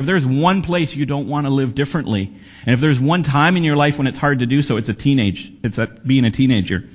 [0.00, 2.32] If there's one place you don't want to live differently,
[2.64, 4.88] and if there's one time in your life when it's hard to do so, it's
[4.88, 6.88] a teenage, it's a, being a teenager.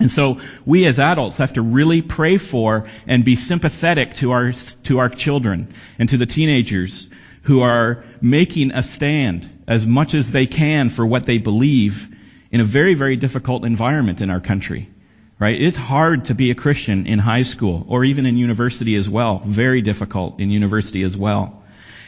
[0.00, 4.50] And so we as adults have to really pray for and be sympathetic to our,
[4.82, 7.08] to our children and to the teenagers
[7.42, 12.12] who are making a stand as much as they can for what they believe
[12.50, 14.90] in a very, very difficult environment in our country.
[15.38, 15.62] Right?
[15.62, 19.40] It's hard to be a Christian in high school or even in university as well.
[19.44, 21.59] Very difficult in university as well.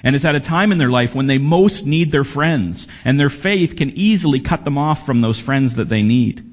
[0.03, 3.19] And it's at a time in their life when they most need their friends and
[3.19, 6.49] their faith can easily cut them off from those friends that they need.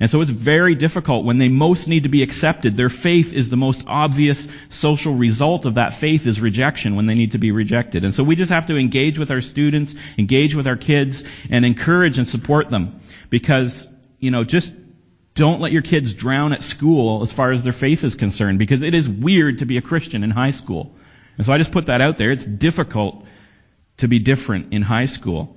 [0.00, 2.76] And so it's very difficult when they most need to be accepted.
[2.76, 7.16] Their faith is the most obvious social result of that faith is rejection when they
[7.16, 8.04] need to be rejected.
[8.04, 11.64] And so we just have to engage with our students, engage with our kids, and
[11.64, 13.00] encourage and support them.
[13.28, 13.88] Because,
[14.20, 14.72] you know, just
[15.34, 18.82] don't let your kids drown at school as far as their faith is concerned, because
[18.82, 20.94] it is weird to be a Christian in high school.
[21.38, 22.32] And so I just put that out there.
[22.32, 23.24] It's difficult
[23.98, 25.56] to be different in high school.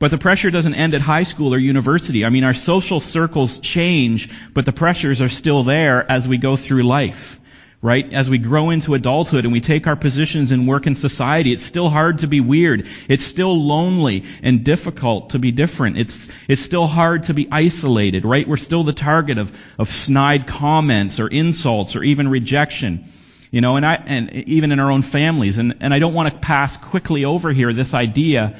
[0.00, 2.24] But the pressure doesn't end at high school or university.
[2.24, 6.56] I mean, our social circles change, but the pressures are still there as we go
[6.56, 7.38] through life.
[7.80, 8.12] Right?
[8.12, 11.64] As we grow into adulthood and we take our positions and work in society, it's
[11.64, 12.86] still hard to be weird.
[13.08, 15.98] It's still lonely and difficult to be different.
[15.98, 18.46] It's, it's still hard to be isolated, right?
[18.46, 23.10] We're still the target of, of snide comments or insults or even rejection.
[23.52, 25.58] You know, and I, and even in our own families.
[25.58, 28.58] And, and I don't want to pass quickly over here this idea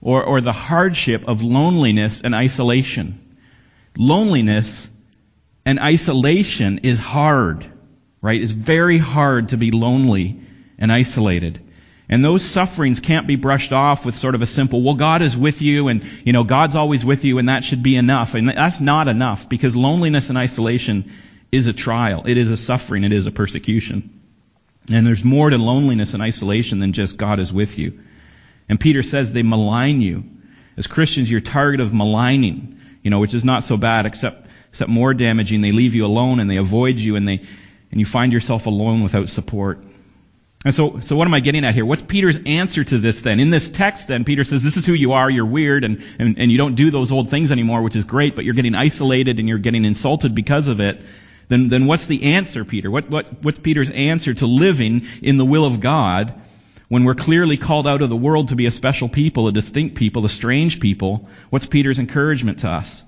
[0.00, 3.36] or, or the hardship of loneliness and isolation.
[3.98, 4.88] Loneliness
[5.66, 7.66] and isolation is hard,
[8.22, 8.40] right?
[8.40, 10.40] It's very hard to be lonely
[10.78, 11.60] and isolated.
[12.08, 15.36] And those sufferings can't be brushed off with sort of a simple, well, God is
[15.36, 18.34] with you and, you know, God's always with you and that should be enough.
[18.34, 21.12] And that's not enough because loneliness and isolation
[21.50, 22.22] is a trial.
[22.26, 23.02] It is a suffering.
[23.02, 24.19] It is a persecution.
[24.90, 28.00] And there's more to loneliness and isolation than just God is with you.
[28.68, 30.24] And Peter says they malign you.
[30.76, 34.90] As Christians, you're target of maligning, you know, which is not so bad except, except
[34.90, 35.60] more damaging.
[35.60, 37.38] They leave you alone and they avoid you and they,
[37.90, 39.84] and you find yourself alone without support.
[40.64, 41.86] And so, so what am I getting at here?
[41.86, 43.40] What's Peter's answer to this then?
[43.40, 46.38] In this text then, Peter says, this is who you are, you're weird, and, and,
[46.38, 49.38] and you don't do those old things anymore, which is great, but you're getting isolated
[49.38, 51.00] and you're getting insulted because of it.
[51.50, 52.92] Then, then what's the answer, Peter?
[52.92, 56.32] What, what, what's Peter's answer to living in the will of God
[56.86, 59.96] when we're clearly called out of the world to be a special people, a distinct
[59.96, 63.02] people, a strange people, what's Peter's encouragement to us?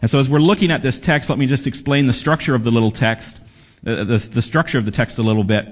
[0.00, 2.62] And so as we're looking at this text, let me just explain the structure of
[2.62, 3.40] the little text,
[3.84, 5.66] uh, the, the structure of the text a little bit,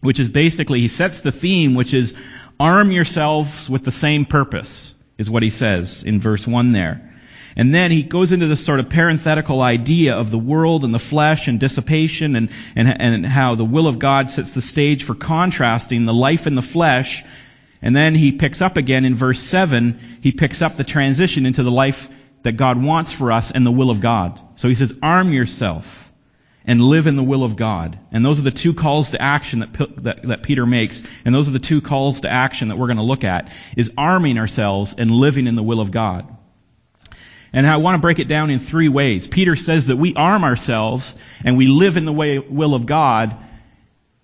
[0.00, 2.16] which is basically, he sets the theme, which is
[2.58, 7.11] arm yourselves with the same purpose, is what he says in verse 1 there.
[7.56, 10.98] And then he goes into this sort of parenthetical idea of the world and the
[10.98, 15.14] flesh and dissipation and, and, and how the will of God sets the stage for
[15.14, 17.24] contrasting the life in the flesh.
[17.82, 21.62] And then he picks up again in verse 7, he picks up the transition into
[21.62, 22.08] the life
[22.42, 24.40] that God wants for us and the will of God.
[24.56, 26.10] So he says, arm yourself
[26.64, 27.98] and live in the will of God.
[28.12, 31.02] And those are the two calls to action that, that, that Peter makes.
[31.24, 33.92] And those are the two calls to action that we're going to look at, is
[33.98, 36.36] arming ourselves and living in the will of God.
[37.52, 39.26] And I want to break it down in three ways.
[39.26, 41.14] Peter says that we arm ourselves
[41.44, 43.36] and we live in the way, will of God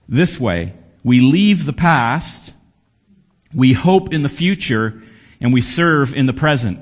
[0.09, 0.72] this way.
[1.05, 2.53] We leave the past,
[3.55, 5.03] we hope in the future,
[5.41, 6.81] and we serve in the present.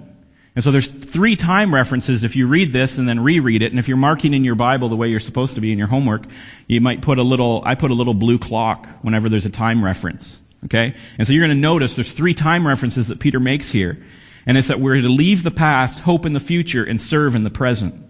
[0.55, 3.73] And so there's three time references if you read this and then reread it.
[3.73, 5.87] And if you're marking in your Bible the way you're supposed to be in your
[5.87, 6.25] homework,
[6.67, 9.84] you might put a little, I put a little blue clock whenever there's a time
[9.84, 10.41] reference.
[10.65, 10.95] Okay?
[11.19, 14.03] And so you're going to notice there's three time references that Peter makes here.
[14.47, 17.43] And it's that we're to leave the past, hope in the future, and serve in
[17.43, 18.05] the present.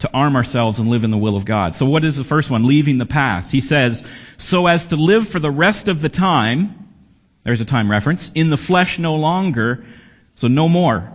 [0.00, 1.74] To arm ourselves and live in the will of God.
[1.74, 2.66] So what is the first one?
[2.66, 3.52] Leaving the past.
[3.52, 4.02] He says,
[4.38, 6.88] so as to live for the rest of the time,
[7.42, 9.84] there's a time reference, in the flesh no longer,
[10.36, 11.12] so no more.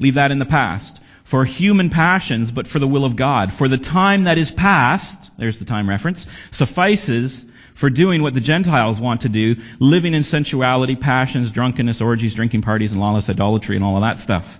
[0.00, 1.00] Leave that in the past.
[1.22, 3.52] For human passions, but for the will of God.
[3.52, 7.46] For the time that is past, there's the time reference, suffices
[7.76, 12.62] for doing what the Gentiles want to do, living in sensuality, passions, drunkenness, orgies, drinking
[12.62, 14.58] parties, and lawless idolatry, and all of that stuff.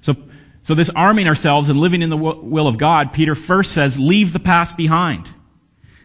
[0.00, 0.16] So,
[0.62, 4.32] so this arming ourselves and living in the will of God, Peter first says, leave
[4.32, 5.28] the past behind.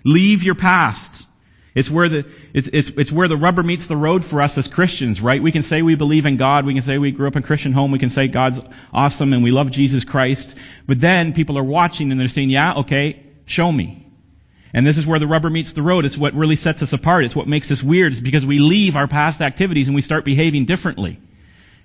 [0.03, 1.25] Leave your past.
[1.73, 4.67] It's where the, it's, it's, it's where the rubber meets the road for us as
[4.67, 5.41] Christians, right?
[5.41, 6.65] We can say we believe in God.
[6.65, 7.91] We can say we grew up in a Christian home.
[7.91, 8.59] We can say God's
[8.91, 10.57] awesome and we love Jesus Christ.
[10.85, 14.08] But then people are watching and they're saying, yeah, okay, show me.
[14.73, 16.05] And this is where the rubber meets the road.
[16.05, 17.25] It's what really sets us apart.
[17.25, 18.11] It's what makes us weird.
[18.11, 21.19] It's because we leave our past activities and we start behaving differently.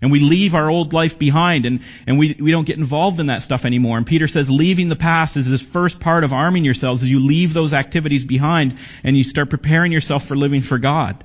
[0.03, 3.27] And we leave our old life behind and, and we, we don't get involved in
[3.27, 3.97] that stuff anymore.
[3.97, 7.21] And Peter says leaving the past is this first part of arming yourselves as you
[7.21, 11.25] leave those activities behind and you start preparing yourself for living for God.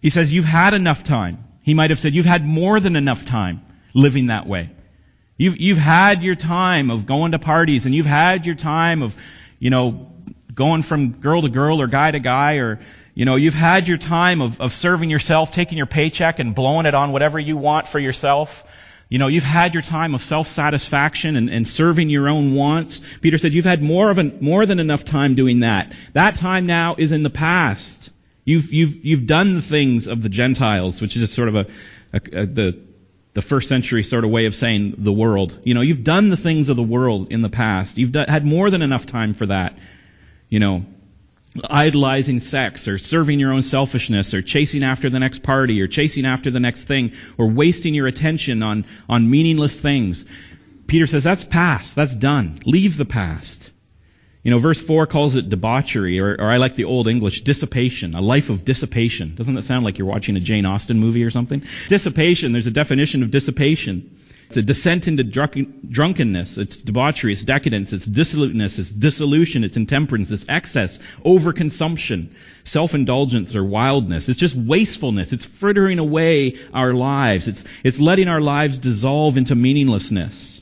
[0.00, 1.44] He says, you've had enough time.
[1.62, 3.62] He might have said, you've had more than enough time
[3.94, 4.70] living that way.
[5.36, 9.16] You've, you've had your time of going to parties and you've had your time of,
[9.58, 10.11] you know,
[10.54, 12.80] going from girl to girl or guy to guy or,
[13.14, 16.86] you know, you've had your time of, of serving yourself, taking your paycheck and blowing
[16.86, 18.64] it on whatever you want for yourself.
[19.08, 23.02] You know, you've had your time of self-satisfaction and, and serving your own wants.
[23.20, 25.92] Peter said you've had more of an, more than enough time doing that.
[26.14, 28.10] That time now is in the past.
[28.44, 31.66] You've, you've, you've done the things of the Gentiles, which is sort of a,
[32.12, 32.80] a, a the,
[33.34, 35.58] the first century sort of way of saying the world.
[35.62, 37.98] You know, you've done the things of the world in the past.
[37.98, 39.78] You've done, had more than enough time for that.
[40.52, 40.84] You know,
[41.64, 46.26] idolizing sex or serving your own selfishness or chasing after the next party or chasing
[46.26, 50.26] after the next thing or wasting your attention on, on meaningless things.
[50.86, 51.96] Peter says that's past.
[51.96, 52.60] That's done.
[52.66, 53.70] Leave the past.
[54.42, 58.14] You know, verse 4 calls it debauchery, or, or I like the old English, dissipation,
[58.14, 59.34] a life of dissipation.
[59.34, 61.62] Doesn't that sound like you're watching a Jane Austen movie or something?
[61.88, 64.18] Dissipation, there's a definition of dissipation.
[64.48, 66.58] It's a descent into drunkenness.
[66.58, 67.32] It's debauchery.
[67.32, 67.92] It's decadence.
[67.94, 68.78] It's dissoluteness.
[68.78, 69.64] It's dissolution.
[69.64, 70.30] It's intemperance.
[70.30, 70.98] It's excess.
[71.24, 72.28] Overconsumption.
[72.64, 74.28] Self-indulgence or wildness.
[74.28, 75.32] It's just wastefulness.
[75.32, 77.48] It's frittering away our lives.
[77.48, 80.60] It's, it's letting our lives dissolve into meaninglessness.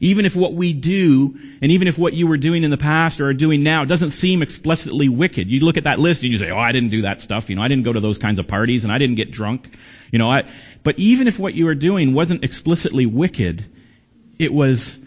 [0.00, 3.20] Even if what we do, and even if what you were doing in the past
[3.20, 5.48] or are doing now doesn't seem explicitly wicked.
[5.48, 7.48] You look at that list and you say, oh, I didn't do that stuff.
[7.48, 9.72] You know, I didn't go to those kinds of parties and I didn't get drunk.
[10.10, 10.44] You know, I,
[10.82, 13.64] but even if what you were doing wasn't explicitly wicked,
[14.38, 14.98] it was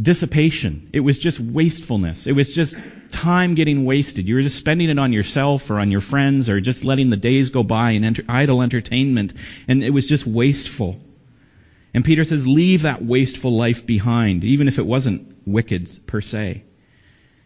[0.00, 0.90] dissipation.
[0.92, 2.26] It was just wastefulness.
[2.26, 2.76] It was just
[3.10, 4.26] time getting wasted.
[4.26, 7.16] You were just spending it on yourself or on your friends or just letting the
[7.16, 9.34] days go by in enter- idle entertainment.
[9.68, 11.00] And it was just wasteful.
[11.92, 16.64] And Peter says, leave that wasteful life behind, even if it wasn't wicked per se.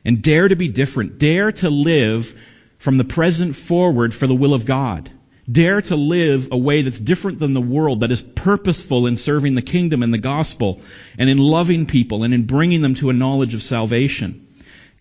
[0.05, 1.19] And dare to be different.
[1.19, 2.35] Dare to live
[2.79, 5.11] from the present forward for the will of God.
[5.50, 9.55] Dare to live a way that's different than the world, that is purposeful in serving
[9.55, 10.81] the kingdom and the gospel,
[11.17, 14.47] and in loving people, and in bringing them to a knowledge of salvation.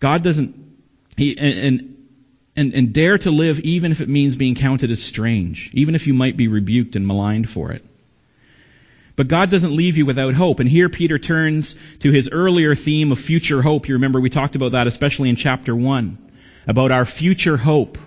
[0.00, 0.54] God doesn't,
[1.16, 1.96] he, and,
[2.56, 6.06] and, and dare to live even if it means being counted as strange, even if
[6.06, 7.84] you might be rebuked and maligned for it.
[9.16, 10.60] But God doesn't leave you without hope.
[10.60, 13.88] And here Peter turns to his earlier theme of future hope.
[13.88, 16.30] You remember we talked about that especially in chapter 1.
[16.68, 17.98] About our future hope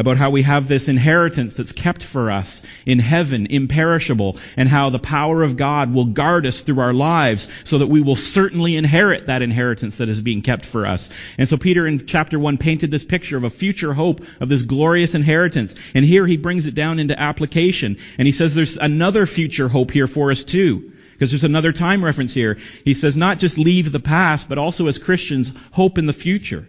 [0.00, 4.88] about how we have this inheritance that's kept for us in heaven, imperishable, and how
[4.88, 8.76] the power of God will guard us through our lives so that we will certainly
[8.76, 11.10] inherit that inheritance that is being kept for us.
[11.36, 14.62] And so Peter in chapter 1 painted this picture of a future hope of this
[14.62, 15.74] glorious inheritance.
[15.92, 17.98] And here he brings it down into application.
[18.16, 20.92] And he says there's another future hope here for us too.
[21.12, 22.56] Because there's another time reference here.
[22.86, 26.66] He says not just leave the past, but also as Christians, hope in the future.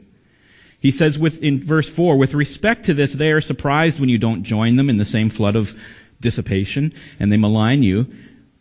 [0.81, 4.17] He says with, in verse 4, with respect to this, they are surprised when you
[4.17, 5.75] don't join them in the same flood of
[6.19, 8.07] dissipation, and they malign you.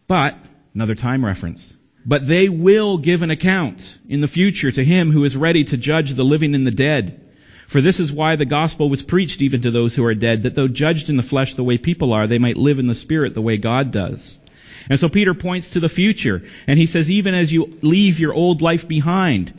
[0.07, 0.37] But,
[0.75, 1.73] another time reference,
[2.05, 5.79] but they will give an account in the future to him who is ready to
[5.79, 7.27] judge the living and the dead.
[7.69, 10.55] For this is why the gospel was preached even to those who are dead, that
[10.55, 13.33] though judged in the flesh the way people are, they might live in the spirit
[13.33, 14.39] the way God does.
[14.91, 18.35] And so Peter points to the future, and he says, even as you leave your
[18.35, 19.55] old life behind,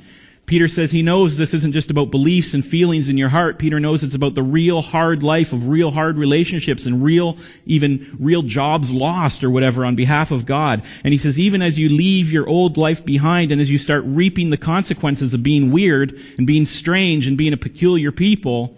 [0.52, 3.58] Peter says he knows this isn't just about beliefs and feelings in your heart.
[3.58, 8.18] Peter knows it's about the real hard life of real hard relationships and real, even
[8.20, 10.84] real jobs lost or whatever on behalf of God.
[11.06, 14.04] And he says even as you leave your old life behind and as you start
[14.06, 18.76] reaping the consequences of being weird and being strange and being a peculiar people,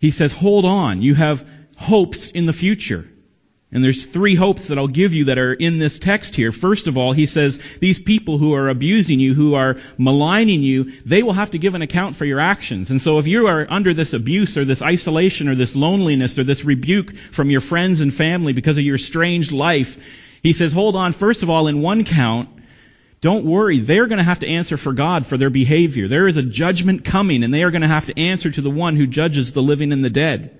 [0.00, 1.00] he says hold on.
[1.00, 1.48] You have
[1.78, 3.08] hopes in the future.
[3.74, 6.52] And there's three hopes that I'll give you that are in this text here.
[6.52, 10.92] First of all, he says, these people who are abusing you, who are maligning you,
[11.06, 12.90] they will have to give an account for your actions.
[12.90, 16.44] And so if you are under this abuse or this isolation or this loneliness or
[16.44, 19.98] this rebuke from your friends and family because of your strange life,
[20.42, 22.50] he says, hold on, first of all, in one count,
[23.22, 23.78] don't worry.
[23.78, 26.08] They're going to have to answer for God for their behavior.
[26.08, 28.70] There is a judgment coming and they are going to have to answer to the
[28.70, 30.58] one who judges the living and the dead.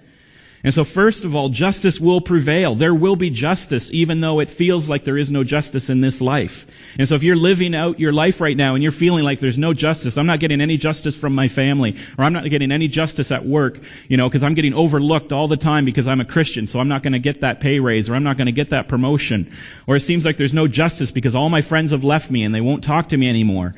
[0.65, 2.77] And so first of all, justice will prevail.
[2.77, 6.21] There will be justice even though it feels like there is no justice in this
[6.21, 6.69] life.
[6.99, 9.59] And so if you're living out your life right now and you're feeling like there's
[9.59, 12.87] no justice, I'm not getting any justice from my family, or I'm not getting any
[12.87, 16.25] justice at work, you know, because I'm getting overlooked all the time because I'm a
[16.25, 18.53] Christian, so I'm not going to get that pay raise, or I'm not going to
[18.53, 19.53] get that promotion.
[19.89, 22.55] Or it seems like there's no justice because all my friends have left me and
[22.55, 23.75] they won't talk to me anymore.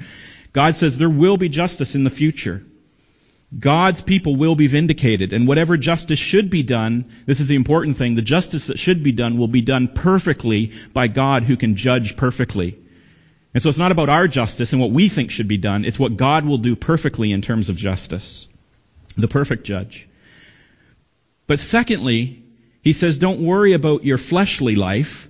[0.53, 2.63] God says there will be justice in the future.
[3.59, 7.97] God's people will be vindicated, and whatever justice should be done, this is the important
[7.97, 11.77] thing, the justice that should be done will be done perfectly by God who can
[11.77, 12.79] judge perfectly.
[13.53, 15.99] And so it's not about our justice and what we think should be done, it's
[15.99, 18.49] what God will do perfectly in terms of justice.
[19.17, 20.09] The perfect judge.
[21.47, 22.43] But secondly,
[22.83, 25.29] he says, don't worry about your fleshly life.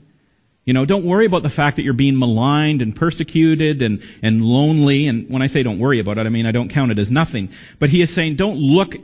[0.64, 4.42] You know, don't worry about the fact that you're being maligned and persecuted and, and
[4.42, 5.09] lonely.
[5.09, 7.11] And when I say don't worry about it, I mean I don't count it as
[7.11, 7.50] nothing.
[7.78, 8.97] But he is saying don't look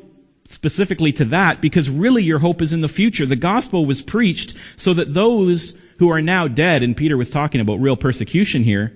[0.48, 3.26] specifically to that because really your hope is in the future.
[3.26, 7.60] The gospel was preached so that those who are now dead, and Peter was talking
[7.60, 8.94] about real persecution here,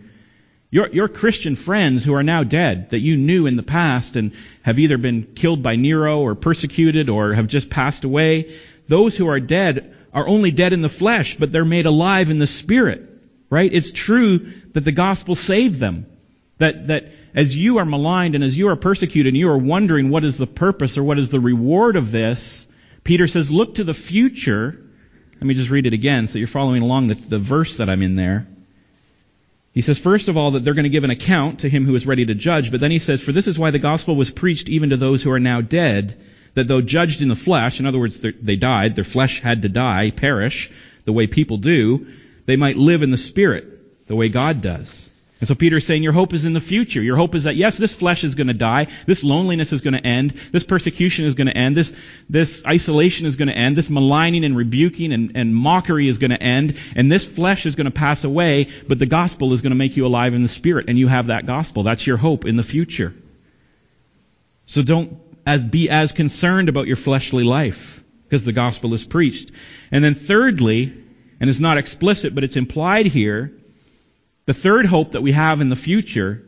[0.70, 4.32] your, your Christian friends who are now dead that you knew in the past and
[4.62, 8.56] have either been killed by Nero or persecuted or have just passed away,
[8.88, 12.38] those who are dead are only dead in the flesh, but they're made alive in
[12.38, 13.10] the spirit.
[13.50, 13.72] Right?
[13.72, 16.06] It's true that the gospel saved them.
[16.58, 20.08] That, that as you are maligned and as you are persecuted and you are wondering
[20.08, 22.66] what is the purpose or what is the reward of this,
[23.02, 24.80] Peter says, look to the future.
[25.34, 28.02] Let me just read it again so you're following along the, the verse that I'm
[28.02, 28.46] in there.
[29.72, 31.96] He says, first of all, that they're going to give an account to him who
[31.96, 34.30] is ready to judge, but then he says, for this is why the gospel was
[34.30, 36.16] preached even to those who are now dead,
[36.54, 39.68] that though judged in the flesh, in other words, they died, their flesh had to
[39.68, 40.70] die, perish,
[41.04, 42.06] the way people do,
[42.46, 45.08] they might live in the Spirit, the way God does.
[45.40, 47.02] And so Peter is saying your hope is in the future.
[47.02, 49.94] Your hope is that yes, this flesh is going to die, this loneliness is going
[49.94, 51.94] to end, this persecution is going to end, this,
[52.30, 56.30] this isolation is going to end, this maligning and rebuking and, and mockery is going
[56.30, 59.72] to end, and this flesh is going to pass away, but the gospel is going
[59.72, 61.82] to make you alive in the spirit, and you have that gospel.
[61.82, 63.12] That's your hope in the future.
[64.66, 69.52] So don't as be as concerned about your fleshly life because the gospel is preached.
[69.90, 70.92] And then thirdly,
[71.40, 73.52] and it's not explicit, but it's implied here,
[74.46, 76.46] the third hope that we have in the future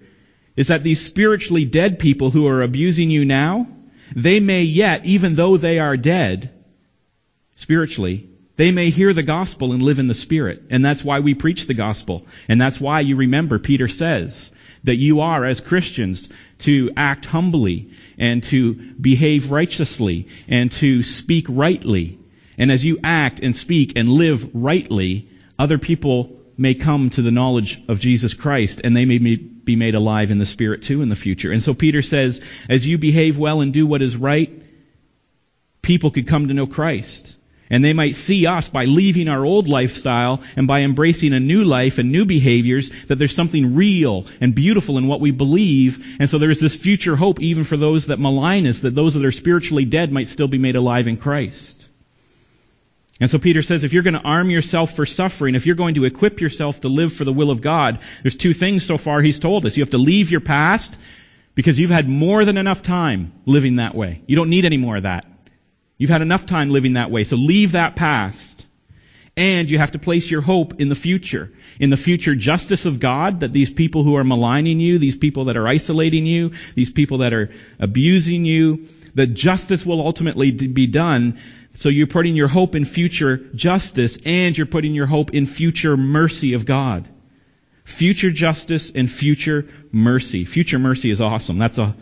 [0.56, 3.68] is that these spiritually dead people who are abusing you now,
[4.14, 6.50] they may yet, even though they are dead,
[7.56, 10.64] spiritually, they may hear the gospel and live in the spirit.
[10.70, 12.26] And that's why we preach the gospel.
[12.48, 14.50] And that's why you remember Peter says
[14.86, 16.28] that you are, as Christians,
[16.60, 22.18] to act humbly and to behave righteously and to speak rightly.
[22.56, 25.28] And as you act and speak and live rightly,
[25.58, 29.94] other people may come to the knowledge of Jesus Christ and they may be made
[29.94, 31.52] alive in the Spirit too in the future.
[31.52, 34.62] And so Peter says, as you behave well and do what is right,
[35.82, 37.36] people could come to know Christ.
[37.68, 41.64] And they might see us by leaving our old lifestyle and by embracing a new
[41.64, 46.04] life and new behaviors that there's something real and beautiful in what we believe.
[46.20, 49.24] And so there's this future hope even for those that malign us, that those that
[49.24, 51.84] are spiritually dead might still be made alive in Christ.
[53.18, 55.94] And so Peter says if you're going to arm yourself for suffering, if you're going
[55.94, 59.20] to equip yourself to live for the will of God, there's two things so far
[59.22, 59.76] he's told us.
[59.76, 60.96] You have to leave your past
[61.54, 64.22] because you've had more than enough time living that way.
[64.26, 65.26] You don't need any more of that.
[65.98, 68.64] You've had enough time living that way, so leave that past.
[69.38, 71.52] And you have to place your hope in the future.
[71.78, 75.46] In the future justice of God, that these people who are maligning you, these people
[75.46, 80.86] that are isolating you, these people that are abusing you, that justice will ultimately be
[80.86, 81.38] done.
[81.74, 85.96] So you're putting your hope in future justice and you're putting your hope in future
[85.98, 87.06] mercy of God.
[87.84, 90.46] Future justice and future mercy.
[90.46, 91.58] Future mercy is awesome.
[91.58, 91.94] That's a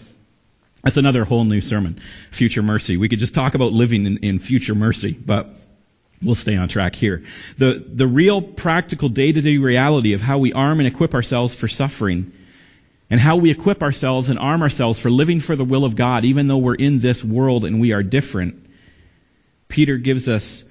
[0.84, 2.00] that's another whole new sermon.
[2.30, 2.98] Future mercy.
[2.98, 5.48] We could just talk about living in, in future mercy, but
[6.22, 7.24] we'll stay on track here.
[7.56, 12.32] The, the real practical day-to-day reality of how we arm and equip ourselves for suffering
[13.08, 16.26] and how we equip ourselves and arm ourselves for living for the will of God,
[16.26, 18.66] even though we're in this world and we are different.
[19.68, 20.64] Peter gives us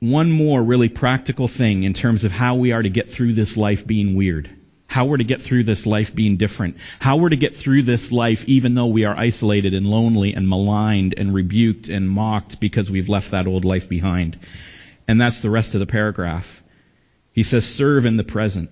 [0.00, 3.56] one more really practical thing in terms of how we are to get through this
[3.58, 4.50] life being weird
[4.92, 8.12] how we're to get through this life being different, how we're to get through this
[8.12, 12.90] life even though we are isolated and lonely and maligned and rebuked and mocked because
[12.90, 14.38] we've left that old life behind.
[15.08, 16.62] And that's the rest of the paragraph.
[17.32, 18.68] He says, serve in the present.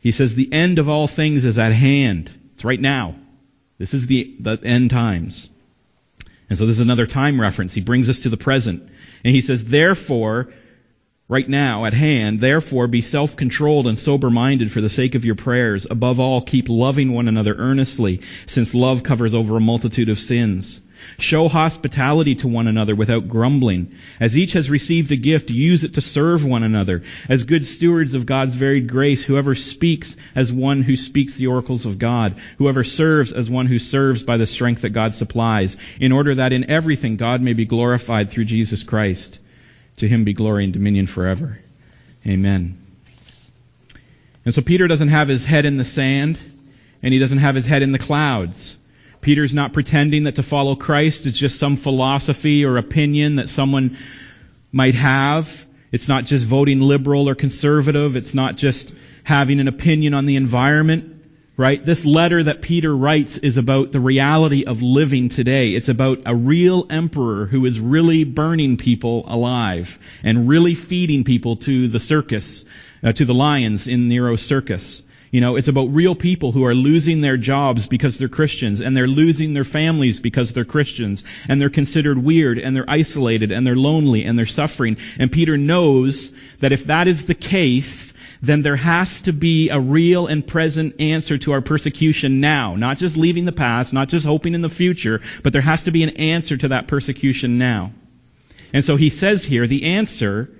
[0.00, 2.30] He says, the end of all things is at hand.
[2.52, 3.16] It's right now.
[3.76, 5.50] This is the, the end times.
[6.48, 7.74] And so this is another time reference.
[7.74, 8.88] He brings us to the present.
[9.24, 10.52] And he says, therefore,
[11.28, 12.40] right now at hand.
[12.40, 15.86] Therefore, be self-controlled and sober-minded for the sake of your prayers.
[15.90, 20.80] Above all, keep loving one another earnestly, since love covers over a multitude of sins.
[21.18, 23.94] Show hospitality to one another without grumbling.
[24.20, 27.02] As each has received a gift, use it to serve one another.
[27.28, 31.84] As good stewards of God's varied grace, whoever speaks as one who speaks the oracles
[31.84, 36.12] of God, whoever serves as one who serves by the strength that God supplies, in
[36.12, 39.40] order that in everything God may be glorified through Jesus Christ.
[39.96, 41.58] To him be glory and dominion forever.
[42.26, 42.78] Amen.
[44.44, 46.38] And so Peter doesn't have his head in the sand,
[47.02, 48.76] and he doesn't have his head in the clouds.
[49.20, 53.96] Peter's not pretending that to follow Christ is just some philosophy or opinion that someone
[54.70, 55.64] might have.
[55.92, 58.16] It's not just voting liberal or conservative.
[58.16, 61.13] It's not just having an opinion on the environment.
[61.56, 61.84] Right?
[61.84, 65.70] This letter that Peter writes is about the reality of living today.
[65.70, 71.56] It's about a real emperor who is really burning people alive and really feeding people
[71.56, 72.64] to the circus,
[73.02, 75.02] uh, to the lions in Nero's circus.
[75.30, 78.96] You know, it's about real people who are losing their jobs because they're Christians, and
[78.96, 83.66] they're losing their families because they're Christians, and they're considered weird, and they're isolated, and
[83.66, 84.96] they're lonely, and they're suffering.
[85.18, 88.14] And Peter knows that if that is the case,
[88.46, 92.76] then there has to be a real and present answer to our persecution now.
[92.76, 95.90] Not just leaving the past, not just hoping in the future, but there has to
[95.90, 97.92] be an answer to that persecution now.
[98.72, 100.50] And so he says here, the answer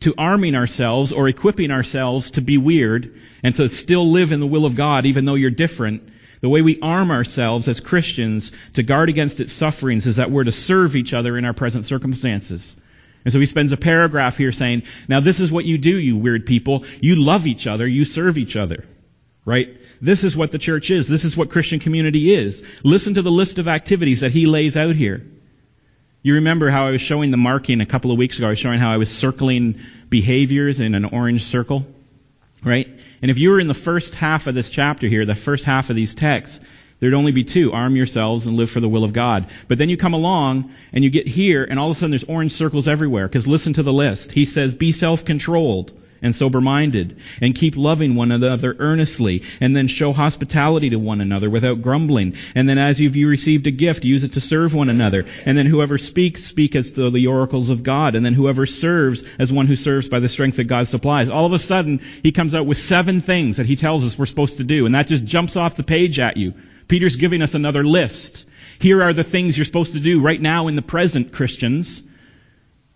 [0.00, 4.46] to arming ourselves or equipping ourselves to be weird and to still live in the
[4.46, 6.08] will of God even though you're different,
[6.40, 10.44] the way we arm ourselves as Christians to guard against its sufferings is that we're
[10.44, 12.74] to serve each other in our present circumstances.
[13.24, 16.16] And so he spends a paragraph here saying, now this is what you do, you
[16.16, 16.84] weird people.
[17.00, 18.84] You love each other, you serve each other.
[19.44, 19.78] Right?
[20.00, 21.08] This is what the church is.
[21.08, 22.64] This is what Christian community is.
[22.82, 25.26] Listen to the list of activities that he lays out here.
[26.22, 28.46] You remember how I was showing the marking a couple of weeks ago.
[28.46, 31.86] I was showing how I was circling behaviors in an orange circle.
[32.62, 32.88] Right?
[33.22, 35.88] And if you were in the first half of this chapter here, the first half
[35.88, 36.60] of these texts,
[37.00, 37.72] There'd only be two.
[37.72, 39.46] Arm yourselves and live for the will of God.
[39.68, 42.24] But then you come along and you get here and all of a sudden there's
[42.24, 43.28] orange circles everywhere.
[43.28, 44.32] Cause listen to the list.
[44.32, 50.12] He says, be self-controlled and sober-minded and keep loving one another earnestly and then show
[50.12, 52.34] hospitality to one another without grumbling.
[52.54, 55.26] And then as you've received a gift, use it to serve one another.
[55.44, 58.14] And then whoever speaks, speak as to the oracles of God.
[58.14, 61.28] And then whoever serves as one who serves by the strength that God supplies.
[61.28, 64.26] All of a sudden, he comes out with seven things that he tells us we're
[64.26, 64.86] supposed to do.
[64.86, 66.54] And that just jumps off the page at you.
[66.88, 68.44] Peter's giving us another list.
[68.80, 72.02] Here are the things you're supposed to do right now in the present, Christians.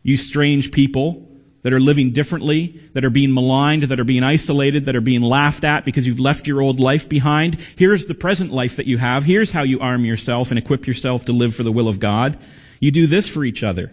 [0.02, 1.28] You strange people
[1.64, 5.22] that are living differently, that are being maligned, that are being isolated, that are being
[5.22, 7.56] laughed at because you've left your old life behind.
[7.76, 9.24] Here's the present life that you have.
[9.24, 12.38] Here's how you arm yourself and equip yourself to live for the will of God.
[12.80, 13.92] You do this for each other.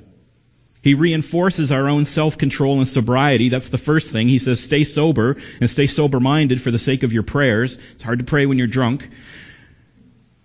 [0.81, 3.47] He reinforces our own self-control and sobriety.
[3.47, 4.27] That's the first thing.
[4.27, 7.77] He says, stay sober and stay sober-minded for the sake of your prayers.
[7.93, 9.09] It's hard to pray when you're drunk.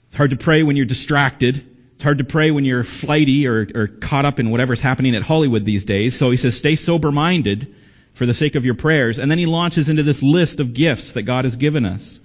[0.07, 1.76] It's hard to pray when you're distracted.
[1.97, 5.23] It's hard to pray when you're flighty or, or caught up in whatever's happening at
[5.23, 6.15] Hollywood these days.
[6.15, 7.75] So he says, stay sober minded
[8.13, 9.19] for the sake of your prayers.
[9.19, 12.21] And then he launches into this list of gifts that God has given us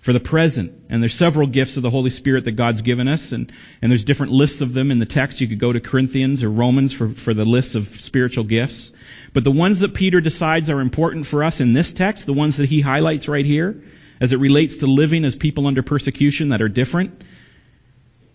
[0.00, 0.72] for the present.
[0.90, 4.04] And there's several gifts of the Holy Spirit that God's given us, and, and there's
[4.04, 5.40] different lists of them in the text.
[5.40, 8.92] You could go to Corinthians or Romans for, for the list of spiritual gifts.
[9.32, 12.58] But the ones that Peter decides are important for us in this text, the ones
[12.58, 13.82] that he highlights right here,
[14.20, 17.22] as it relates to living as people under persecution that are different.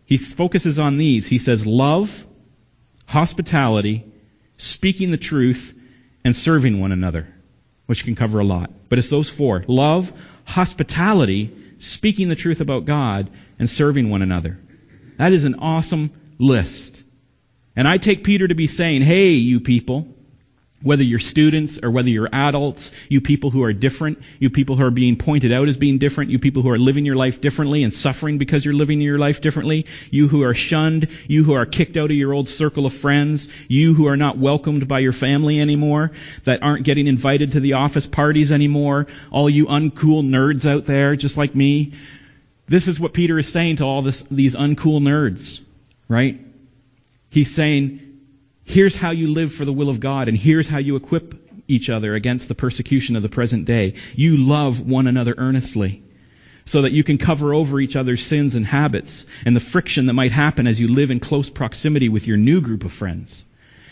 [0.06, 1.26] He focuses on these.
[1.26, 2.26] He says love,
[3.08, 4.06] hospitality,
[4.58, 5.74] speaking the truth,
[6.24, 7.28] and serving one another,
[7.86, 8.72] which can cover a lot.
[8.90, 9.64] But it's those four.
[9.68, 10.12] Love,
[10.46, 14.60] hospitality, speaking the truth about God, and serving one another.
[15.18, 17.04] That is an awesome list.
[17.76, 20.15] And I take Peter to be saying, hey, you people,
[20.82, 24.84] whether you're students or whether you're adults, you people who are different, you people who
[24.84, 27.84] are being pointed out as being different, you people who are living your life differently
[27.84, 31.66] and suffering because you're living your life differently, you who are shunned, you who are
[31.66, 35.14] kicked out of your old circle of friends, you who are not welcomed by your
[35.14, 36.12] family anymore,
[36.44, 41.16] that aren't getting invited to the office parties anymore, all you uncool nerds out there,
[41.16, 41.94] just like me.
[42.68, 45.62] This is what Peter is saying to all this, these uncool nerds,
[46.08, 46.40] right?
[47.30, 48.05] He's saying,
[48.66, 51.36] Here's how you live for the will of God, and here's how you equip
[51.68, 53.94] each other against the persecution of the present day.
[54.16, 56.04] You love one another earnestly
[56.66, 60.14] so that you can cover over each other's sins and habits and the friction that
[60.14, 63.46] might happen as you live in close proximity with your new group of friends.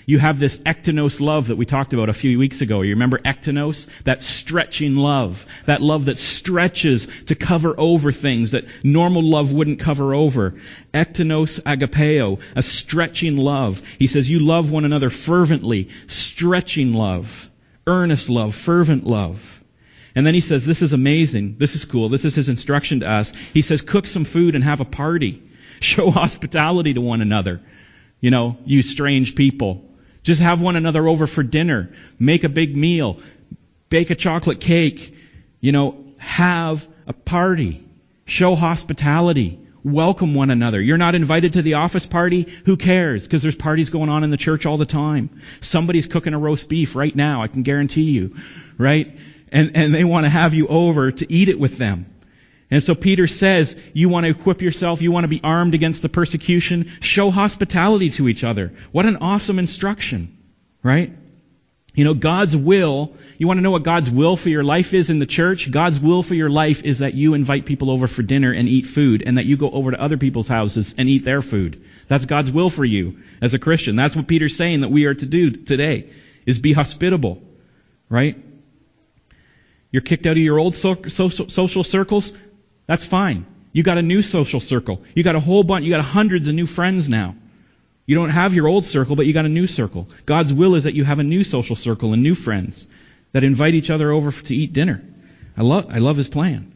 [0.06, 2.82] You have this ektonos love that we talked about a few weeks ago.
[2.82, 3.88] You remember ektonos?
[4.04, 5.46] That stretching love.
[5.66, 10.56] That love that stretches to cover over things that normal love wouldn't cover over.
[10.94, 13.82] Ektonos agapeo, a stretching love.
[13.98, 17.50] He says you love one another fervently, stretching love,
[17.88, 19.62] earnest love, fervent love.
[20.16, 21.56] And then he says, this is amazing.
[21.58, 22.10] This is cool.
[22.10, 23.34] This is his instruction to us.
[23.54, 25.42] He says, cook some food and have a party.
[25.80, 27.62] Show hospitality to one another.
[28.22, 29.90] You know, you strange people.
[30.24, 31.94] Just have one another over for dinner.
[32.18, 33.20] Make a big meal.
[33.90, 35.16] Bake a chocolate cake.
[35.60, 37.86] You know, have a party.
[38.26, 39.60] Show hospitality.
[39.84, 40.82] Welcome one another.
[40.82, 42.48] You're not invited to the office party?
[42.66, 43.28] Who cares?
[43.28, 45.42] Because there's parties going on in the church all the time.
[45.60, 48.38] Somebody's cooking a roast beef right now, I can guarantee you.
[48.78, 49.18] Right?
[49.52, 52.13] And, and they want to have you over to eat it with them.
[52.74, 56.02] And so Peter says, you want to equip yourself, you want to be armed against
[56.02, 58.74] the persecution, show hospitality to each other.
[58.92, 60.36] What an awesome instruction,
[60.82, 61.14] right?
[61.94, 65.12] You know, God's will, you want to know what God's will for your life is
[65.12, 65.70] in the church?
[65.70, 68.88] God's will for your life is that you invite people over for dinner and eat
[68.88, 71.86] food, and that you go over to other people's houses and eat their food.
[72.08, 73.96] That's God's will for you as a Christian.
[73.96, 76.10] That's what Peter's saying that we are to do today,
[76.48, 77.40] is be hospitable.
[78.10, 78.44] Right?
[79.92, 82.34] You're kicked out of your old social, circles?
[82.86, 83.46] That's fine.
[83.72, 85.04] You got a new social circle.
[85.16, 87.36] You got a whole bunch, you got hundreds of new friends now.
[88.06, 90.10] You don't have your old circle, but you got a new circle.
[90.26, 92.86] God's will is that you have a new social circle and new friends
[93.32, 95.02] that invite each other over to eat dinner.
[95.58, 96.74] I love, I love his plan.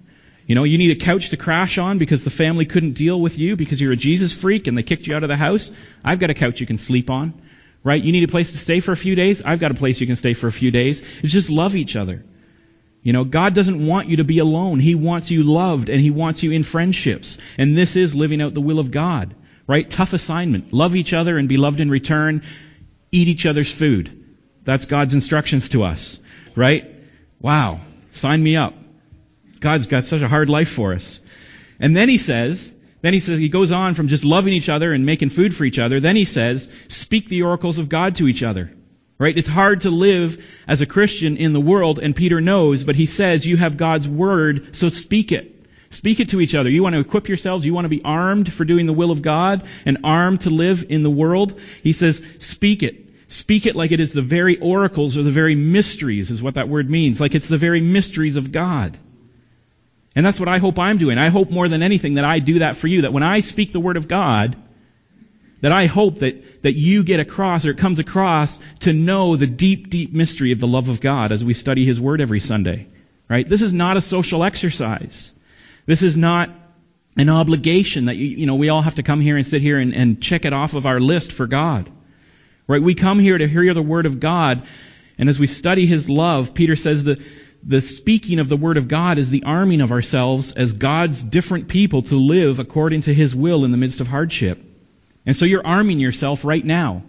[0.47, 3.37] You know, you need a couch to crash on because the family couldn't deal with
[3.37, 5.71] you because you're a Jesus freak and they kicked you out of the house.
[6.05, 7.33] I've got a couch you can sleep on.
[7.83, 8.03] Right?
[8.03, 9.41] You need a place to stay for a few days.
[9.41, 11.03] I've got a place you can stay for a few days.
[11.21, 12.23] It's just love each other.
[13.01, 14.79] You know, God doesn't want you to be alone.
[14.79, 17.37] He wants you loved and He wants you in friendships.
[17.57, 19.33] And this is living out the will of God
[19.67, 19.89] right?
[19.89, 20.73] Tough assignment.
[20.73, 22.43] Love each other and be loved in return.
[23.11, 24.25] Eat each other's food.
[24.63, 26.19] That's God's instructions to us,
[26.55, 26.89] right?
[27.39, 27.81] Wow.
[28.11, 28.73] Sign me up.
[29.59, 31.19] God's got such a hard life for us.
[31.79, 34.91] And then he says, then he says, he goes on from just loving each other
[34.91, 35.99] and making food for each other.
[35.99, 38.71] Then he says, speak the oracles of God to each other.
[39.19, 39.35] Right?
[39.35, 43.07] It's hard to live as a Christian in the world, and Peter knows, but he
[43.07, 45.55] says, you have God's word, so speak it.
[45.89, 46.69] Speak it to each other.
[46.69, 47.65] You want to equip yourselves.
[47.65, 50.85] You want to be armed for doing the will of God and armed to live
[50.89, 51.59] in the world.
[51.81, 53.05] He says, speak it.
[53.29, 56.69] Speak it like it is the very oracles or the very mysteries is what that
[56.69, 57.19] word means.
[57.19, 58.97] Like it's the very mysteries of God.
[60.15, 61.17] And that's what I hope I'm doing.
[61.17, 63.01] I hope more than anything that I do that for you.
[63.01, 64.55] That when I speak the word of God,
[65.61, 69.47] that I hope that, that you get across or it comes across to know the
[69.47, 72.87] deep, deep mystery of the love of God as we study His Word every Sunday.
[73.29, 73.47] Right?
[73.47, 75.31] This is not a social exercise.
[75.85, 76.49] This is not
[77.17, 79.79] an obligation that you, you know, we all have to come here and sit here
[79.79, 81.89] and, and check it off of our list for God.
[82.67, 82.81] Right?
[82.81, 84.63] We come here to hear the Word of God,
[85.17, 87.19] and as we study His love, Peter says that
[87.63, 91.69] the speaking of the Word of God is the arming of ourselves as God's different
[91.69, 94.63] people to live according to His will in the midst of hardship.
[95.27, 97.03] And so you're arming yourself right now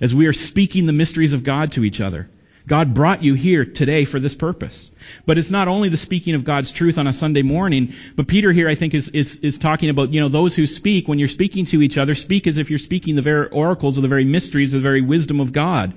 [0.00, 2.28] as we are speaking the mysteries of God to each other.
[2.66, 4.90] God brought you here today for this purpose.
[5.26, 8.52] But it's not only the speaking of God's truth on a Sunday morning, but Peter
[8.52, 11.28] here I think is, is, is talking about, you know, those who speak, when you're
[11.28, 14.24] speaking to each other, speak as if you're speaking the very oracles or the very
[14.24, 15.92] mysteries, of the very wisdom of God.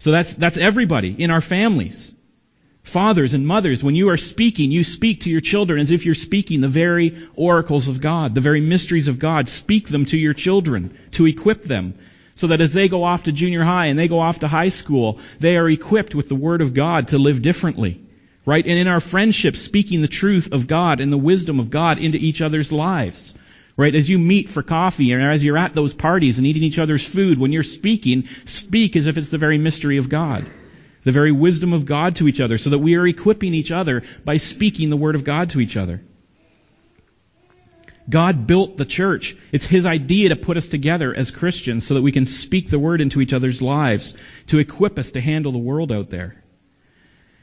[0.00, 2.12] So that's, that's everybody in our families.
[2.88, 6.14] Fathers and mothers, when you are speaking, you speak to your children as if you're
[6.14, 9.48] speaking the very oracles of God, the very mysteries of God.
[9.48, 11.94] Speak them to your children to equip them
[12.34, 14.70] so that as they go off to junior high and they go off to high
[14.70, 18.00] school, they are equipped with the Word of God to live differently.
[18.46, 18.64] Right?
[18.64, 22.16] And in our friendship, speaking the truth of God and the wisdom of God into
[22.16, 23.34] each other's lives.
[23.76, 23.94] Right?
[23.94, 27.06] As you meet for coffee or as you're at those parties and eating each other's
[27.06, 30.46] food, when you're speaking, speak as if it's the very mystery of God.
[31.04, 34.02] The very wisdom of God to each other so that we are equipping each other
[34.24, 36.02] by speaking the Word of God to each other.
[38.10, 39.36] God built the church.
[39.52, 42.78] It's His idea to put us together as Christians so that we can speak the
[42.78, 46.42] word into each other's lives, to equip us to handle the world out there.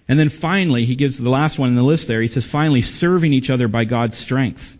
[0.08, 2.22] And then finally, he gives the last one in the list there.
[2.22, 4.78] He says, finally, serving each other by God's strength.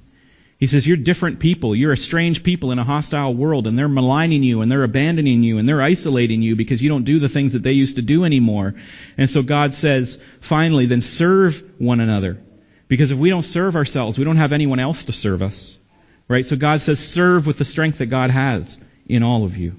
[0.58, 1.76] He says, you're different people.
[1.76, 5.44] You're a strange people in a hostile world, and they're maligning you, and they're abandoning
[5.44, 8.02] you, and they're isolating you because you don't do the things that they used to
[8.02, 8.76] do anymore.
[9.18, 12.42] And so God says, finally, then serve one another.
[12.88, 15.78] Because if we don't serve ourselves, we don't have anyone else to serve us.
[16.28, 16.46] Right?
[16.46, 19.76] So God says, serve with the strength that God has in all of you.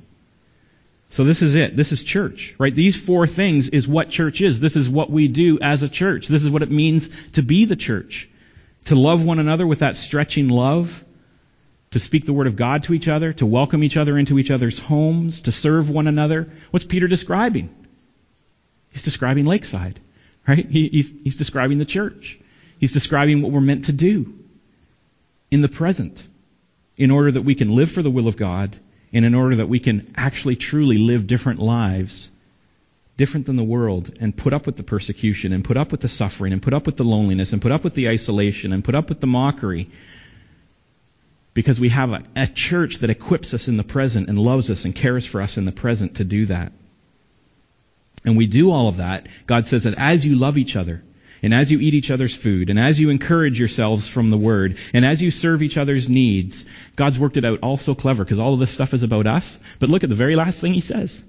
[1.09, 1.75] So this is it.
[1.77, 2.75] This is church, right?
[2.75, 4.61] These four things is what church is.
[4.61, 6.29] This is what we do as a church.
[6.29, 8.29] This is what it means to be the church.
[8.87, 11.05] To love one another with that stretching love.
[11.93, 13.33] To speak the word of God to each other.
[13.35, 15.43] To welcome each other into each other's homes.
[15.43, 16.51] To serve one another.
[16.71, 17.75] What's Peter describing?
[18.91, 20.01] He's describing Lakeside,
[20.49, 20.67] right?
[20.67, 22.39] He, he's, he's describing the church.
[22.79, 24.35] He's describing what we're meant to do
[25.51, 26.27] in the present
[26.97, 28.77] in order that we can live for the will of God
[29.13, 32.31] and in order that we can actually truly live different lives,
[33.17, 36.09] different than the world, and put up with the persecution and put up with the
[36.09, 38.95] suffering and put up with the loneliness and put up with the isolation and put
[38.95, 39.89] up with the mockery
[41.55, 44.85] because we have a, a church that equips us in the present and loves us
[44.85, 46.73] and cares for us in the present to do that.
[48.27, 49.27] And we do all of that.
[49.47, 51.03] God says that as you love each other,
[51.43, 54.77] and as you eat each other's food, and as you encourage yourselves from the Word,
[54.93, 58.39] and as you serve each other's needs, God's worked it out all so clever because
[58.39, 59.59] all of this stuff is about us.
[59.79, 61.23] But look at the very last thing He says.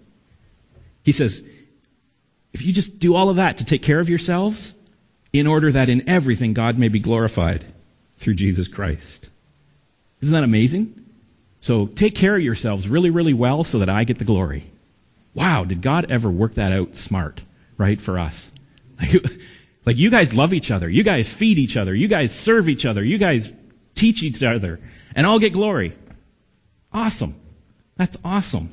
[1.04, 1.43] He says,
[2.53, 4.73] if you just do all of that to take care of yourselves,
[5.33, 7.65] in order that in everything God may be glorified
[8.17, 9.27] through Jesus Christ.
[10.21, 11.05] Isn't that amazing?
[11.62, 14.71] So take care of yourselves really, really well so that I get the glory.
[15.33, 17.41] wow, did God ever work that out smart,
[17.77, 18.49] right, for us?
[18.99, 19.23] Like,
[19.86, 20.89] like you guys love each other.
[20.89, 21.93] You guys feed each other.
[21.95, 23.03] You guys serve each other.
[23.03, 23.53] You guys
[23.95, 24.79] teach each other
[25.15, 25.93] and all get glory.
[26.91, 27.36] Awesome.
[27.95, 28.69] That's awesome.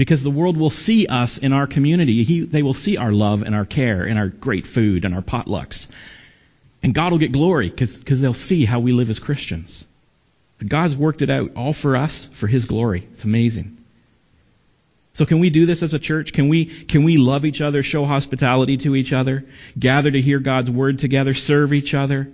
[0.00, 2.24] Because the world will see us in our community.
[2.24, 5.20] He, they will see our love and our care and our great food and our
[5.20, 5.90] potlucks.
[6.82, 9.86] And God will get glory because they'll see how we live as Christians.
[10.58, 13.06] But God's worked it out all for us, for His glory.
[13.12, 13.76] It's amazing.
[15.12, 16.32] So can we do this as a church?
[16.32, 19.44] Can we, can we love each other, show hospitality to each other,
[19.78, 22.32] gather to hear God's word together, serve each other?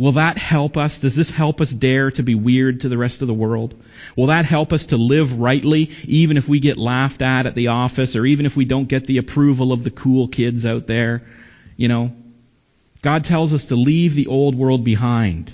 [0.00, 1.00] Will that help us?
[1.00, 3.74] Does this help us dare to be weird to the rest of the world?
[4.16, 7.66] Will that help us to live rightly even if we get laughed at at the
[7.66, 11.24] office or even if we don't get the approval of the cool kids out there?
[11.76, 12.12] You know,
[13.02, 15.52] God tells us to leave the old world behind.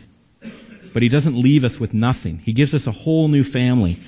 [0.93, 2.39] But He doesn't leave us with nothing.
[2.39, 3.99] He gives us a whole new family.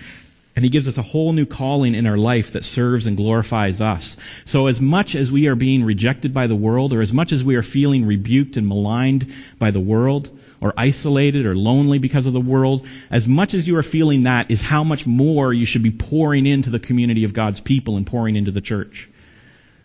[0.56, 3.80] And He gives us a whole new calling in our life that serves and glorifies
[3.80, 4.16] us.
[4.44, 7.44] So as much as we are being rejected by the world, or as much as
[7.44, 10.30] we are feeling rebuked and maligned by the world,
[10.60, 14.50] or isolated or lonely because of the world, as much as you are feeling that
[14.50, 18.06] is how much more you should be pouring into the community of God's people and
[18.06, 19.08] pouring into the church.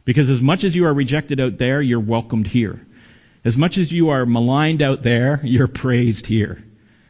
[0.05, 2.85] Because as much as you are rejected out there, you're welcomed here.
[3.45, 6.63] As much as you are maligned out there, you're praised here.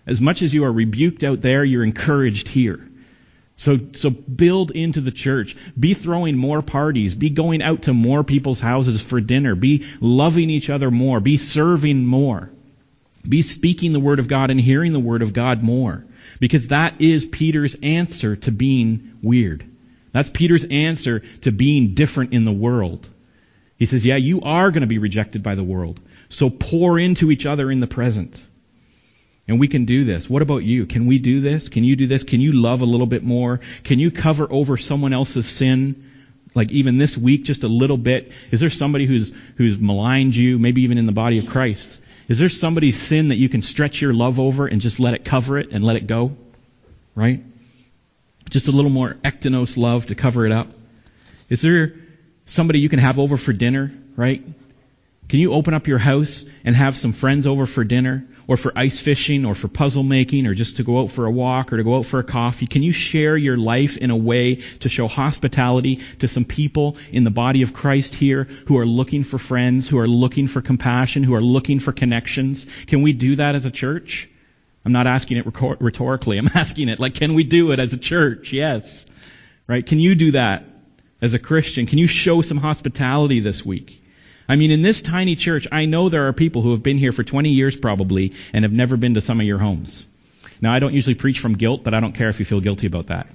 [0.05, 2.87] As much as you are rebuked out there, you're encouraged here.
[3.55, 5.55] So, so build into the church.
[5.79, 7.15] Be throwing more parties.
[7.15, 9.55] Be going out to more people's houses for dinner.
[9.55, 11.19] Be loving each other more.
[11.19, 12.49] Be serving more.
[13.27, 16.03] Be speaking the Word of God and hearing the Word of God more.
[16.39, 19.65] Because that is Peter's answer to being weird.
[20.11, 23.07] That's Peter's answer to being different in the world.
[23.77, 25.99] He says, yeah, you are going to be rejected by the world.
[26.29, 28.43] So pour into each other in the present.
[29.47, 30.29] And we can do this.
[30.29, 30.85] What about you?
[30.85, 31.67] Can we do this?
[31.67, 32.23] Can you do this?
[32.23, 33.59] Can you love a little bit more?
[33.83, 36.11] Can you cover over someone else's sin?
[36.55, 38.31] Like even this week, just a little bit.
[38.51, 41.99] Is there somebody who's, who's maligned you, maybe even in the body of Christ?
[42.29, 45.25] Is there somebody's sin that you can stretch your love over and just let it
[45.25, 46.37] cover it and let it go?
[47.15, 47.43] Right?
[48.49, 50.67] Just a little more ektonos love to cover it up.
[51.49, 51.95] Is there
[52.45, 54.43] somebody you can have over for dinner, right?
[55.29, 58.71] Can you open up your house and have some friends over for dinner or for
[58.75, 61.77] ice fishing or for puzzle making or just to go out for a walk or
[61.77, 62.67] to go out for a coffee?
[62.67, 67.23] Can you share your life in a way to show hospitality to some people in
[67.23, 71.23] the body of Christ here who are looking for friends, who are looking for compassion,
[71.23, 72.67] who are looking for connections?
[72.87, 74.29] Can we do that as a church?
[74.85, 76.37] I'm not asking it rhetorically.
[76.39, 78.51] I'm asking it like, can we do it as a church?
[78.51, 79.05] Yes.
[79.67, 79.85] Right?
[79.85, 80.65] Can you do that
[81.21, 81.85] as a Christian?
[81.85, 84.02] Can you show some hospitality this week?
[84.47, 87.11] I mean, in this tiny church, I know there are people who have been here
[87.11, 90.05] for 20 years probably and have never been to some of your homes.
[90.61, 92.87] Now, I don't usually preach from guilt, but I don't care if you feel guilty
[92.87, 93.27] about that.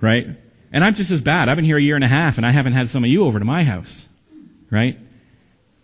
[0.00, 0.28] Right?
[0.72, 1.48] And I'm just as bad.
[1.48, 3.24] I've been here a year and a half and I haven't had some of you
[3.24, 4.06] over to my house.
[4.70, 4.98] Right?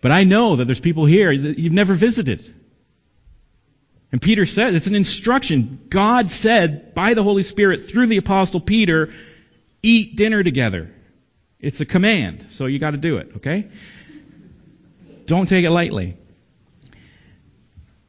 [0.01, 2.55] But I know that there's people here that you've never visited.
[4.11, 5.87] And Peter said, it's an instruction.
[5.89, 9.15] God said by the Holy Spirit through the Apostle Peter,
[9.83, 10.91] eat dinner together.
[11.63, 13.69] It's a command, so you got to do it, okay?
[15.27, 16.17] Don't take it lightly.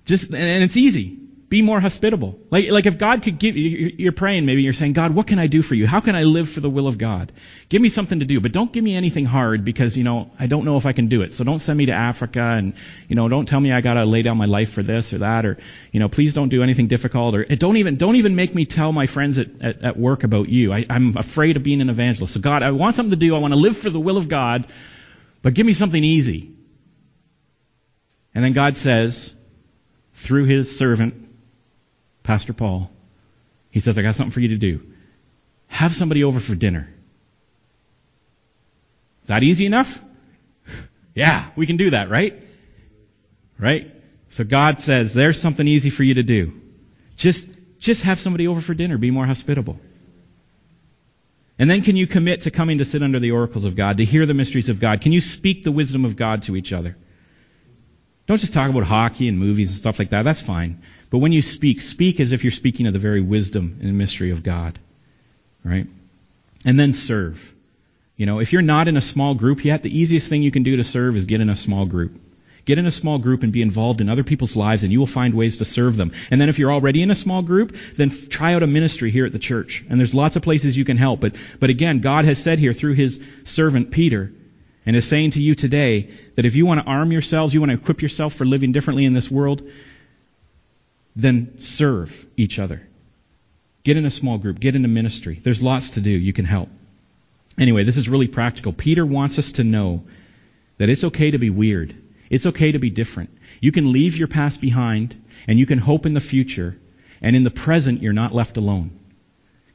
[0.05, 1.19] Just, and it's easy.
[1.53, 2.39] Be more hospitable.
[2.49, 5.37] Like, like if God could give, you, you're praying maybe, you're saying, God, what can
[5.37, 5.85] I do for you?
[5.85, 7.31] How can I live for the will of God?
[7.69, 10.47] Give me something to do, but don't give me anything hard because, you know, I
[10.47, 11.35] don't know if I can do it.
[11.35, 12.73] So don't send me to Africa and,
[13.07, 15.45] you know, don't tell me I gotta lay down my life for this or that
[15.45, 15.59] or,
[15.91, 18.65] you know, please don't do anything difficult or eh, don't even, don't even make me
[18.65, 20.73] tell my friends at, at, at work about you.
[20.73, 22.33] I, I'm afraid of being an evangelist.
[22.33, 23.35] So God, I want something to do.
[23.35, 24.65] I want to live for the will of God,
[25.43, 26.49] but give me something easy.
[28.33, 29.35] And then God says,
[30.15, 31.23] through his servant,
[32.23, 32.89] Pastor Paul,
[33.69, 34.81] he says, I got something for you to do.
[35.67, 36.93] Have somebody over for dinner.
[39.23, 40.01] Is that easy enough?
[41.15, 42.41] yeah, we can do that, right?
[43.59, 43.93] Right?
[44.29, 46.59] So God says, there's something easy for you to do.
[47.17, 47.47] Just,
[47.79, 48.97] just have somebody over for dinner.
[48.97, 49.79] Be more hospitable.
[51.59, 54.05] And then can you commit to coming to sit under the oracles of God, to
[54.05, 55.01] hear the mysteries of God?
[55.01, 56.97] Can you speak the wisdom of God to each other?
[58.25, 60.23] Don't just talk about hockey and movies and stuff like that.
[60.23, 60.81] That's fine.
[61.09, 64.31] But when you speak, speak as if you're speaking of the very wisdom and mystery
[64.31, 64.79] of God.
[65.63, 65.87] Right?
[66.65, 67.53] And then serve.
[68.15, 70.63] You know, if you're not in a small group yet, the easiest thing you can
[70.63, 72.19] do to serve is get in a small group.
[72.65, 75.07] Get in a small group and be involved in other people's lives and you will
[75.07, 76.13] find ways to serve them.
[76.31, 79.11] And then if you're already in a small group, then f- try out a ministry
[79.11, 79.83] here at the church.
[79.89, 81.19] And there's lots of places you can help.
[81.19, 84.31] But, but again, God has said here through His servant Peter,
[84.85, 87.71] and is saying to you today that if you want to arm yourselves, you want
[87.71, 89.61] to equip yourself for living differently in this world,
[91.15, 92.81] then serve each other.
[93.83, 94.59] Get in a small group.
[94.59, 95.39] Get in a ministry.
[95.41, 96.09] There's lots to do.
[96.09, 96.69] You can help.
[97.57, 98.73] Anyway, this is really practical.
[98.73, 100.03] Peter wants us to know
[100.77, 101.95] that it's okay to be weird.
[102.29, 103.29] It's okay to be different.
[103.61, 105.15] You can leave your past behind
[105.47, 106.77] and you can hope in the future
[107.21, 108.99] and in the present you're not left alone.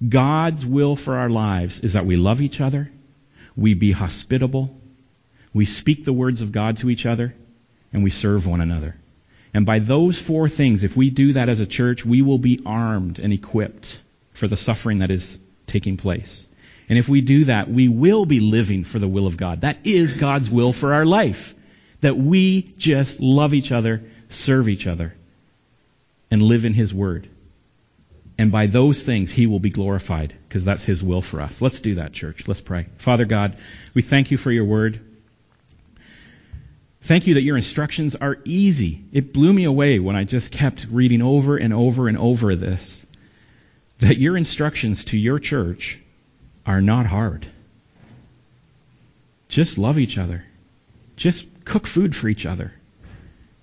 [0.06, 2.90] God's will for our lives is that we love each other,
[3.56, 4.76] we be hospitable,
[5.58, 7.34] we speak the words of God to each other,
[7.92, 8.94] and we serve one another.
[9.52, 12.60] And by those four things, if we do that as a church, we will be
[12.64, 14.00] armed and equipped
[14.34, 16.46] for the suffering that is taking place.
[16.88, 19.62] And if we do that, we will be living for the will of God.
[19.62, 21.56] That is God's will for our life.
[22.02, 25.12] That we just love each other, serve each other,
[26.30, 27.28] and live in His Word.
[28.38, 31.60] And by those things, He will be glorified, because that's His will for us.
[31.60, 32.46] Let's do that, church.
[32.46, 32.86] Let's pray.
[32.98, 33.56] Father God,
[33.92, 35.00] we thank you for your Word.
[37.02, 39.04] Thank you that your instructions are easy.
[39.12, 43.04] It blew me away when I just kept reading over and over and over this.
[44.00, 45.98] That your instructions to your church
[46.66, 47.46] are not hard.
[49.48, 50.44] Just love each other.
[51.16, 52.72] Just cook food for each other.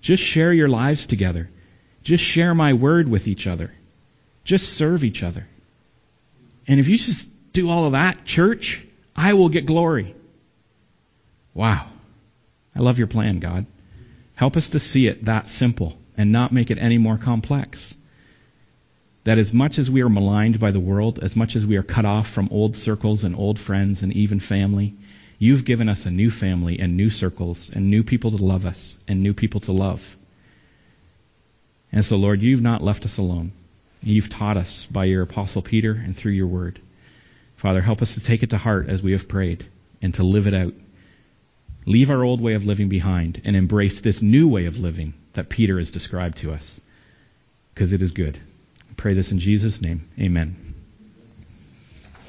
[0.00, 1.48] Just share your lives together.
[2.02, 3.72] Just share my word with each other.
[4.44, 5.46] Just serve each other.
[6.68, 10.14] And if you just do all of that, church, I will get glory.
[11.54, 11.88] Wow.
[12.76, 13.64] I love your plan, God.
[14.34, 17.94] Help us to see it that simple and not make it any more complex.
[19.24, 21.82] That as much as we are maligned by the world, as much as we are
[21.82, 24.94] cut off from old circles and old friends and even family,
[25.38, 28.98] you've given us a new family and new circles and new people to love us
[29.08, 30.16] and new people to love.
[31.90, 33.52] And so, Lord, you've not left us alone.
[34.02, 36.78] You've taught us by your apostle Peter and through your word.
[37.56, 39.64] Father, help us to take it to heart as we have prayed
[40.02, 40.74] and to live it out
[41.86, 45.48] leave our old way of living behind and embrace this new way of living that
[45.48, 46.80] Peter has described to us
[47.72, 48.38] because it is good.
[48.90, 50.08] I pray this in Jesus' name.
[50.18, 50.65] Amen.